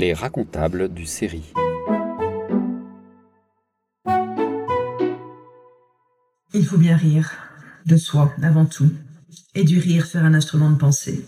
Les 0.00 0.14
racontables 0.14 0.88
du 0.88 1.04
série. 1.04 1.52
Il 6.54 6.64
faut 6.64 6.78
bien 6.78 6.96
rire, 6.96 7.30
de 7.84 7.98
soi 7.98 8.32
avant 8.42 8.64
tout, 8.64 8.90
et 9.54 9.62
du 9.62 9.78
rire 9.78 10.06
faire 10.06 10.24
un 10.24 10.32
instrument 10.32 10.70
de 10.70 10.78
pensée. 10.78 11.26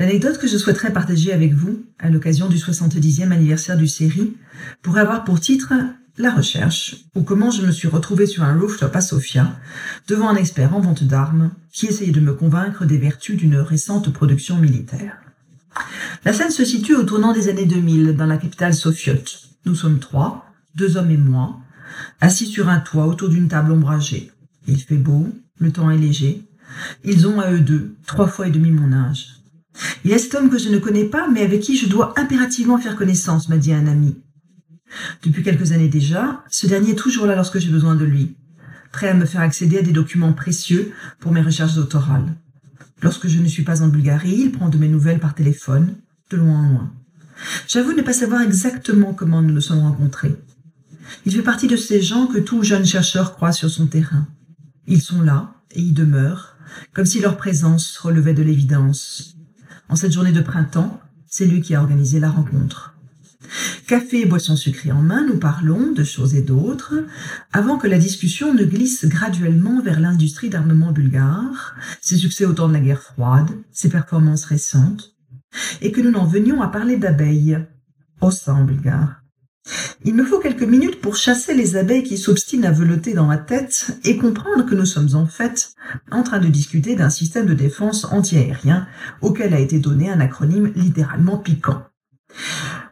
L'anecdote 0.00 0.38
que 0.38 0.48
je 0.48 0.56
souhaiterais 0.56 0.92
partager 0.92 1.32
avec 1.32 1.52
vous, 1.52 1.86
à 2.00 2.10
l'occasion 2.10 2.48
du 2.48 2.56
70e 2.56 3.30
anniversaire 3.30 3.76
du 3.76 3.86
série, 3.86 4.36
pourrait 4.82 5.02
avoir 5.02 5.22
pour 5.22 5.38
titre 5.38 5.72
La 6.18 6.32
recherche, 6.32 6.96
ou 7.14 7.22
comment 7.22 7.52
je 7.52 7.64
me 7.64 7.70
suis 7.70 7.86
retrouvé 7.86 8.26
sur 8.26 8.42
un 8.42 8.58
rooftop 8.58 8.96
à 8.96 9.00
Sofia, 9.00 9.60
devant 10.08 10.28
un 10.28 10.34
expert 10.34 10.74
en 10.74 10.80
vente 10.80 11.04
d'armes, 11.04 11.52
qui 11.72 11.86
essayait 11.86 12.10
de 12.10 12.18
me 12.18 12.34
convaincre 12.34 12.84
des 12.84 12.98
vertus 12.98 13.36
d'une 13.36 13.58
récente 13.58 14.12
production 14.12 14.56
militaire. 14.56 15.29
La 16.22 16.34
scène 16.34 16.50
se 16.50 16.66
situe 16.66 16.94
au 16.94 17.04
tournant 17.04 17.32
des 17.32 17.48
années 17.48 17.64
2000, 17.64 18.14
dans 18.14 18.26
la 18.26 18.36
capitale 18.36 18.74
sofiote. 18.74 19.48
Nous 19.64 19.74
sommes 19.74 19.98
trois, 19.98 20.44
deux 20.74 20.98
hommes 20.98 21.10
et 21.10 21.16
moi, 21.16 21.58
assis 22.20 22.46
sur 22.46 22.68
un 22.68 22.78
toit 22.78 23.06
autour 23.06 23.30
d'une 23.30 23.48
table 23.48 23.72
ombragée. 23.72 24.30
Il 24.68 24.78
fait 24.78 24.96
beau, 24.96 25.28
le 25.58 25.72
temps 25.72 25.90
est 25.90 25.96
léger. 25.96 26.44
Ils 27.04 27.26
ont 27.26 27.40
à 27.40 27.50
eux 27.50 27.60
deux 27.60 27.96
trois 28.06 28.28
fois 28.28 28.48
et 28.48 28.50
demi 28.50 28.70
mon 28.70 28.92
âge. 28.92 29.28
Il 30.04 30.10
y 30.10 30.14
a 30.14 30.18
cet 30.18 30.34
homme 30.34 30.50
que 30.50 30.58
je 30.58 30.68
ne 30.68 30.78
connais 30.78 31.06
pas, 31.06 31.26
mais 31.26 31.40
avec 31.40 31.62
qui 31.62 31.76
je 31.76 31.88
dois 31.88 32.12
impérativement 32.18 32.76
faire 32.76 32.96
connaissance, 32.96 33.48
m'a 33.48 33.56
dit 33.56 33.72
un 33.72 33.86
ami. 33.86 34.14
Depuis 35.22 35.42
quelques 35.42 35.72
années 35.72 35.88
déjà, 35.88 36.44
ce 36.50 36.66
dernier 36.66 36.90
est 36.90 36.96
toujours 36.96 37.26
là 37.26 37.34
lorsque 37.34 37.58
j'ai 37.58 37.70
besoin 37.70 37.94
de 37.94 38.04
lui, 38.04 38.36
prêt 38.92 39.08
à 39.08 39.14
me 39.14 39.24
faire 39.24 39.40
accéder 39.40 39.78
à 39.78 39.82
des 39.82 39.92
documents 39.92 40.34
précieux 40.34 40.92
pour 41.18 41.32
mes 41.32 41.40
recherches 41.40 41.76
doctorales. 41.76 42.36
Lorsque 43.02 43.28
je 43.28 43.38
ne 43.38 43.48
suis 43.48 43.62
pas 43.62 43.82
en 43.82 43.88
Bulgarie, 43.88 44.36
il 44.38 44.52
prend 44.52 44.68
de 44.68 44.76
mes 44.76 44.88
nouvelles 44.88 45.20
par 45.20 45.34
téléphone, 45.34 45.94
de 46.30 46.36
loin 46.36 46.60
en 46.60 46.70
loin. 46.70 46.92
J'avoue 47.68 47.92
ne 47.92 48.02
pas 48.02 48.12
savoir 48.12 48.42
exactement 48.42 49.14
comment 49.14 49.42
nous 49.42 49.52
nous 49.52 49.60
sommes 49.60 49.80
rencontrés. 49.80 50.36
Il 51.26 51.32
fait 51.32 51.42
partie 51.42 51.66
de 51.66 51.76
ces 51.76 52.00
gens 52.00 52.26
que 52.26 52.38
tout 52.38 52.62
jeune 52.62 52.86
chercheur 52.86 53.34
croit 53.34 53.52
sur 53.52 53.70
son 53.70 53.86
terrain. 53.86 54.26
Ils 54.86 55.02
sont 55.02 55.22
là, 55.22 55.54
et 55.72 55.80
y 55.80 55.92
demeurent, 55.92 56.56
comme 56.92 57.06
si 57.06 57.20
leur 57.20 57.36
présence 57.36 57.96
relevait 57.98 58.34
de 58.34 58.42
l'évidence. 58.42 59.36
En 59.88 59.96
cette 59.96 60.12
journée 60.12 60.32
de 60.32 60.40
printemps, 60.40 61.00
c'est 61.26 61.46
lui 61.46 61.60
qui 61.60 61.74
a 61.74 61.80
organisé 61.80 62.20
la 62.20 62.30
rencontre. 62.30 62.94
Café 63.86 64.20
et 64.20 64.26
boissons 64.26 64.54
sucrées 64.54 64.92
en 64.92 65.02
main, 65.02 65.26
nous 65.26 65.38
parlons 65.38 65.92
de 65.92 66.04
choses 66.04 66.34
et 66.34 66.42
d'autres, 66.42 66.94
avant 67.52 67.78
que 67.78 67.88
la 67.88 67.98
discussion 67.98 68.54
ne 68.54 68.64
glisse 68.64 69.06
graduellement 69.06 69.82
vers 69.82 69.98
l'industrie 69.98 70.50
d'armement 70.50 70.92
bulgare, 70.92 71.74
ses 72.00 72.16
succès 72.16 72.44
au 72.44 72.52
temps 72.52 72.68
de 72.68 72.74
la 72.74 72.80
guerre 72.80 73.02
froide, 73.02 73.50
ses 73.72 73.88
performances 73.88 74.44
récentes, 74.44 75.16
et 75.80 75.92
que 75.92 76.00
nous 76.00 76.10
n'en 76.10 76.24
venions 76.24 76.62
à 76.62 76.68
parler 76.68 76.96
d'abeilles, 76.96 77.58
au 78.20 78.30
sein 78.30 78.64
bulgare. 78.64 79.20
Il 80.04 80.14
me 80.14 80.24
faut 80.24 80.38
quelques 80.38 80.62
minutes 80.62 81.00
pour 81.00 81.16
chasser 81.16 81.54
les 81.54 81.76
abeilles 81.76 82.02
qui 82.02 82.16
s'obstinent 82.16 82.64
à 82.64 82.72
veloter 82.72 83.12
dans 83.12 83.26
ma 83.26 83.36
tête 83.36 83.98
et 84.04 84.16
comprendre 84.16 84.64
que 84.64 84.74
nous 84.74 84.86
sommes 84.86 85.14
en 85.14 85.26
fait 85.26 85.74
en 86.10 86.22
train 86.22 86.38
de 86.38 86.48
discuter 86.48 86.96
d'un 86.96 87.10
système 87.10 87.46
de 87.46 87.54
défense 87.54 88.04
antiaérien 88.06 88.86
auquel 89.20 89.52
a 89.52 89.60
été 89.60 89.78
donné 89.78 90.10
un 90.10 90.20
acronyme 90.20 90.72
littéralement 90.74 91.36
piquant. 91.36 91.82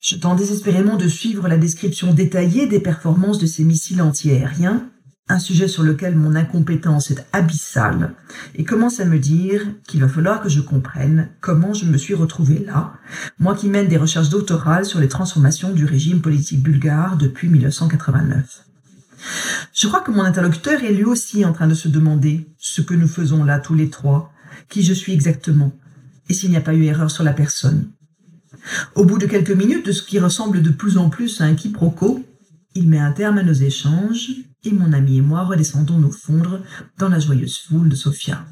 Je 0.00 0.16
tente 0.16 0.38
désespérément 0.38 0.96
de 0.96 1.08
suivre 1.08 1.48
la 1.48 1.56
description 1.56 2.12
détaillée 2.12 2.66
des 2.66 2.80
performances 2.80 3.38
de 3.38 3.46
ces 3.46 3.64
missiles 3.64 4.02
antiaériens, 4.02 4.90
un 5.30 5.38
sujet 5.38 5.68
sur 5.68 5.84
lequel 5.84 6.16
mon 6.16 6.34
incompétence 6.34 7.10
est 7.10 7.24
abyssale, 7.32 8.14
et 8.56 8.64
commence 8.64 8.98
à 8.98 9.04
me 9.04 9.18
dire 9.18 9.62
qu'il 9.86 10.00
va 10.00 10.08
falloir 10.08 10.42
que 10.42 10.48
je 10.48 10.60
comprenne 10.60 11.28
comment 11.40 11.72
je 11.72 11.84
me 11.84 11.96
suis 11.96 12.14
retrouvé 12.14 12.64
là, 12.66 12.94
moi 13.38 13.54
qui 13.54 13.68
mène 13.68 13.88
des 13.88 13.96
recherches 13.96 14.28
doctorales 14.28 14.84
sur 14.84 14.98
les 14.98 15.08
transformations 15.08 15.70
du 15.70 15.84
régime 15.84 16.20
politique 16.20 16.62
bulgare 16.62 17.16
depuis 17.16 17.48
1989. 17.48 18.64
Je 19.72 19.86
crois 19.86 20.00
que 20.00 20.10
mon 20.10 20.24
interlocuteur 20.24 20.82
est 20.82 20.92
lui 20.92 21.04
aussi 21.04 21.44
en 21.44 21.52
train 21.52 21.68
de 21.68 21.74
se 21.74 21.88
demander 21.88 22.48
ce 22.58 22.80
que 22.80 22.94
nous 22.94 23.08
faisons 23.08 23.44
là 23.44 23.60
tous 23.60 23.74
les 23.74 23.88
trois, 23.88 24.32
qui 24.68 24.82
je 24.82 24.94
suis 24.94 25.12
exactement, 25.12 25.72
et 26.28 26.34
s'il 26.34 26.50
n'y 26.50 26.56
a 26.56 26.62
pas 26.62 26.74
eu 26.74 26.84
erreur 26.84 27.10
sur 27.10 27.22
la 27.22 27.32
personne. 27.32 27.88
Au 28.96 29.04
bout 29.04 29.18
de 29.18 29.26
quelques 29.26 29.50
minutes 29.50 29.86
de 29.86 29.92
ce 29.92 30.02
qui 30.02 30.18
ressemble 30.18 30.60
de 30.60 30.70
plus 30.70 30.98
en 30.98 31.08
plus 31.08 31.40
à 31.40 31.44
un 31.44 31.54
quiproquo, 31.54 32.24
il 32.74 32.88
met 32.88 32.98
un 32.98 33.12
terme 33.12 33.38
à 33.38 33.42
nos 33.42 33.52
échanges 33.52 34.30
et 34.64 34.72
mon 34.72 34.92
ami 34.92 35.18
et 35.18 35.20
moi 35.20 35.44
redescendons 35.44 35.98
nous 35.98 36.12
fondre 36.12 36.60
dans 36.98 37.08
la 37.08 37.18
joyeuse 37.18 37.58
foule 37.58 37.88
de 37.88 37.94
Sofia. 37.94 38.44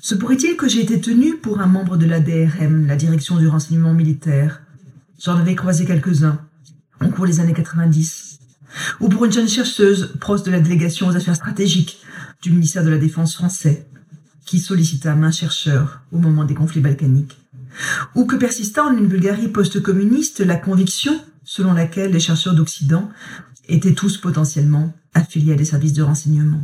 Se 0.00 0.14
pourrait-il 0.14 0.56
que 0.56 0.68
j'ai 0.68 0.82
été 0.82 1.00
tenu 1.00 1.36
pour 1.36 1.60
un 1.60 1.66
membre 1.66 1.96
de 1.96 2.06
la 2.06 2.20
DRM, 2.20 2.86
la 2.86 2.96
direction 2.96 3.36
du 3.36 3.48
renseignement 3.48 3.94
militaire? 3.94 4.62
J'en 5.22 5.36
avais 5.36 5.54
croisé 5.54 5.84
quelques-uns 5.84 6.40
au 7.04 7.08
cours 7.08 7.26
des 7.26 7.40
années 7.40 7.52
90. 7.52 8.38
Ou 9.00 9.08
pour 9.08 9.24
une 9.24 9.32
jeune 9.32 9.48
chercheuse 9.48 10.14
proche 10.20 10.42
de 10.42 10.50
la 10.50 10.60
délégation 10.60 11.08
aux 11.08 11.16
affaires 11.16 11.36
stratégiques 11.36 11.98
du 12.42 12.50
ministère 12.50 12.84
de 12.84 12.90
la 12.90 12.98
Défense 12.98 13.34
français, 13.34 13.86
qui 14.44 14.60
sollicita 14.60 15.14
main 15.14 15.30
chercheur 15.30 16.02
au 16.12 16.18
moment 16.18 16.44
des 16.44 16.54
conflits 16.54 16.80
balkaniques 16.80 17.38
ou 18.14 18.24
que 18.24 18.36
persista 18.36 18.84
en 18.84 18.96
une 18.96 19.06
Bulgarie 19.06 19.48
post-communiste 19.48 20.40
la 20.40 20.56
conviction 20.56 21.18
selon 21.44 21.72
laquelle 21.72 22.12
les 22.12 22.20
chercheurs 22.20 22.54
d'Occident 22.54 23.08
étaient 23.68 23.94
tous 23.94 24.18
potentiellement 24.18 24.92
affiliés 25.14 25.52
à 25.52 25.56
des 25.56 25.64
services 25.64 25.92
de 25.92 26.02
renseignement. 26.02 26.60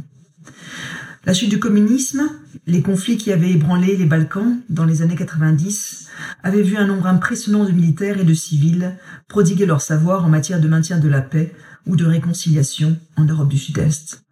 La 1.27 1.33
chute 1.33 1.49
du 1.49 1.59
communisme, 1.59 2.29
les 2.67 2.83
conflits 2.83 3.17
qui 3.17 3.33
avaient 3.33 3.53
ébranlé 3.53 3.97
les 3.97 4.05
Balkans 4.05 4.59
dans 4.69 4.85
les 4.85 5.01
années 5.01 5.17
90 5.17 6.09
avaient 6.43 6.63
vu 6.63 6.77
un 6.77 6.87
nombre 6.87 7.07
impressionnant 7.07 7.65
de 7.65 7.73
militaires 7.73 8.21
et 8.21 8.25
de 8.25 8.35
civils 8.35 8.95
prodiguer 9.29 9.65
leur 9.65 9.81
savoir 9.81 10.25
en 10.25 10.29
matière 10.29 10.61
de 10.61 10.69
maintien 10.69 10.99
de 10.99 11.09
la 11.09 11.23
paix 11.23 11.55
ou 11.87 11.97
de 11.97 12.05
réconciliation 12.05 12.99
en 13.17 13.25
Europe 13.25 13.49
du 13.49 13.59
Sud-Est. 13.59 14.23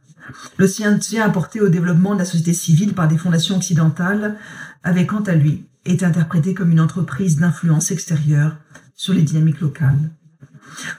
Le 0.58 0.66
soutien 0.66 1.24
apporté 1.24 1.60
au 1.60 1.68
développement 1.68 2.14
de 2.14 2.20
la 2.20 2.24
société 2.24 2.52
civile 2.52 2.94
par 2.94 3.08
des 3.08 3.18
fondations 3.18 3.56
occidentales 3.56 4.36
avait 4.82 5.06
quant 5.06 5.22
à 5.22 5.34
lui 5.34 5.64
est 5.84 6.02
interprété 6.02 6.54
comme 6.54 6.70
une 6.70 6.80
entreprise 6.80 7.38
d'influence 7.38 7.90
extérieure 7.90 8.56
sur 8.94 9.14
les 9.14 9.22
dynamiques 9.22 9.60
locales. 9.60 10.10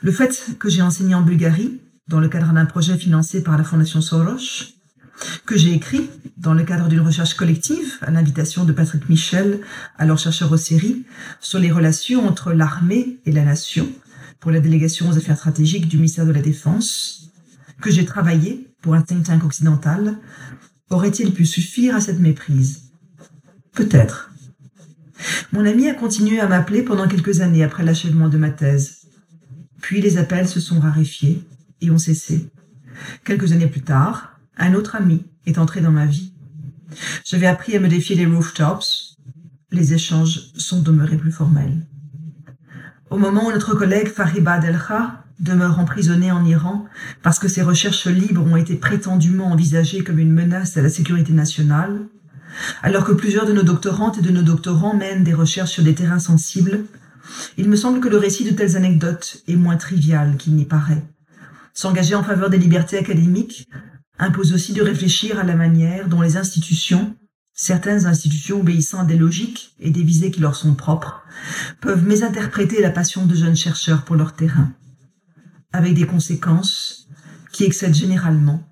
Le 0.01 0.11
fait 0.11 0.55
que 0.59 0.69
j'ai 0.69 0.81
enseigné 0.81 1.15
en 1.15 1.21
Bulgarie, 1.21 1.79
dans 2.07 2.19
le 2.19 2.27
cadre 2.27 2.53
d'un 2.53 2.65
projet 2.65 2.97
financé 2.97 3.43
par 3.43 3.57
la 3.57 3.63
Fondation 3.63 4.01
Soros, 4.01 4.73
que 5.45 5.57
j'ai 5.57 5.73
écrit 5.73 6.09
dans 6.37 6.53
le 6.53 6.63
cadre 6.63 6.87
d'une 6.89 6.99
recherche 6.99 7.35
collective 7.35 7.97
à 8.01 8.11
l'invitation 8.11 8.65
de 8.65 8.73
Patrick 8.73 9.07
Michel, 9.09 9.61
alors 9.97 10.17
chercheur 10.17 10.51
au 10.51 10.57
série, 10.57 11.05
sur 11.39 11.59
les 11.59 11.71
relations 11.71 12.27
entre 12.27 12.51
l'armée 12.53 13.19
et 13.25 13.31
la 13.31 13.43
nation 13.43 13.87
pour 14.39 14.51
la 14.51 14.59
délégation 14.59 15.09
aux 15.09 15.17
affaires 15.17 15.37
stratégiques 15.37 15.87
du 15.87 15.97
ministère 15.97 16.25
de 16.25 16.31
la 16.31 16.41
Défense, 16.41 17.31
que 17.81 17.91
j'ai 17.91 18.05
travaillé 18.05 18.67
pour 18.81 18.95
un 18.95 19.01
think 19.01 19.23
tank 19.23 19.43
occidental, 19.45 20.17
aurait-il 20.89 21.33
pu 21.33 21.45
suffire 21.45 21.95
à 21.95 22.01
cette 22.01 22.19
méprise? 22.19 22.91
Peut-être. 23.71 24.31
Mon 25.53 25.65
ami 25.65 25.87
a 25.87 25.93
continué 25.93 26.39
à 26.41 26.47
m'appeler 26.47 26.83
pendant 26.83 27.07
quelques 27.07 27.39
années 27.39 27.63
après 27.63 27.83
l'achèvement 27.83 28.27
de 28.27 28.37
ma 28.37 28.49
thèse. 28.49 29.02
Puis 29.83 29.99
les 29.99 30.17
appels 30.17 30.47
se 30.47 30.61
sont 30.61 30.79
raréfiés 30.79 31.45
et 31.81 31.91
ont 31.91 31.97
cessé. 31.97 32.49
Quelques 33.25 33.51
années 33.51 33.67
plus 33.67 33.81
tard, 33.81 34.39
un 34.57 34.75
autre 34.75 34.95
ami 34.95 35.25
est 35.45 35.57
entré 35.57 35.81
dans 35.81 35.91
ma 35.91 36.05
vie. 36.05 36.31
J'avais 37.25 37.47
appris 37.47 37.75
à 37.75 37.81
me 37.81 37.89
défier 37.89 38.15
des 38.15 38.25
rooftops. 38.25 39.17
Les 39.71 39.93
échanges 39.93 40.51
sont 40.55 40.81
demeurés 40.81 41.17
plus 41.17 41.33
formels. 41.33 41.85
Au 43.09 43.17
moment 43.17 43.47
où 43.47 43.51
notre 43.51 43.75
collègue 43.75 44.07
Fariba 44.07 44.57
Delkha 44.57 45.25
demeure 45.41 45.77
emprisonné 45.77 46.31
en 46.31 46.45
Iran 46.45 46.85
parce 47.21 47.37
que 47.37 47.49
ses 47.49 47.61
recherches 47.61 48.07
libres 48.07 48.45
ont 48.45 48.55
été 48.55 48.75
prétendument 48.75 49.51
envisagées 49.51 50.05
comme 50.05 50.19
une 50.19 50.31
menace 50.31 50.77
à 50.77 50.81
la 50.81 50.89
sécurité 50.89 51.33
nationale, 51.33 52.07
alors 52.83 53.03
que 53.03 53.11
plusieurs 53.11 53.45
de 53.45 53.51
nos 53.51 53.63
doctorantes 53.63 54.17
et 54.17 54.21
de 54.21 54.31
nos 54.31 54.43
doctorants 54.43 54.95
mènent 54.95 55.25
des 55.25 55.33
recherches 55.33 55.71
sur 55.71 55.83
des 55.83 55.93
terrains 55.93 56.19
sensibles, 56.19 56.85
il 57.57 57.69
me 57.69 57.75
semble 57.75 57.99
que 57.99 58.09
le 58.09 58.17
récit 58.17 58.43
de 58.43 58.51
telles 58.51 58.75
anecdotes 58.75 59.43
est 59.47 59.55
moins 59.55 59.77
trivial 59.77 60.37
qu'il 60.37 60.55
n'y 60.55 60.65
paraît. 60.65 61.03
S'engager 61.73 62.15
en 62.15 62.23
faveur 62.23 62.49
des 62.49 62.57
libertés 62.57 62.97
académiques 62.97 63.67
impose 64.19 64.53
aussi 64.53 64.73
de 64.73 64.81
réfléchir 64.81 65.39
à 65.39 65.43
la 65.43 65.55
manière 65.55 66.07
dont 66.07 66.21
les 66.21 66.37
institutions, 66.37 67.15
certaines 67.53 68.05
institutions 68.05 68.59
obéissant 68.59 68.99
à 68.99 69.05
des 69.05 69.17
logiques 69.17 69.75
et 69.79 69.89
des 69.89 70.03
visées 70.03 70.31
qui 70.31 70.39
leur 70.39 70.55
sont 70.55 70.75
propres, 70.75 71.23
peuvent 71.81 72.05
mésinterpréter 72.05 72.81
la 72.81 72.91
passion 72.91 73.25
de 73.25 73.35
jeunes 73.35 73.55
chercheurs 73.55 74.05
pour 74.05 74.15
leur 74.15 74.35
terrain, 74.35 74.71
avec 75.71 75.95
des 75.95 76.05
conséquences 76.05 77.07
qui 77.51 77.63
excèdent 77.63 77.95
généralement 77.95 78.63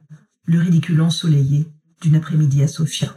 le 0.46 0.60
ridicule 0.60 1.02
ensoleillé 1.02 1.68
d'une 2.02 2.16
après-midi 2.16 2.64
à 2.64 2.68
Sofia. 2.68 3.16